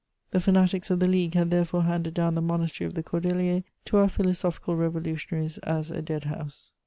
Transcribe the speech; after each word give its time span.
The 0.31 0.39
fanatics 0.39 0.89
of 0.89 0.99
the 0.99 1.07
League 1.07 1.35
had 1.35 1.51
therefore 1.51 1.83
handed 1.83 2.15
down 2.15 2.33
the 2.33 2.41
monastery 2.41 2.87
of 2.87 2.95
the 2.95 3.03
Cordeliers 3.03 3.61
to 3.85 3.97
our 3.97 4.09
philosophical 4.09 4.75
revolutionaries 4.75 5.59
as 5.59 5.91
a 5.91 6.01
dead 6.01 6.23
house. 6.23 6.73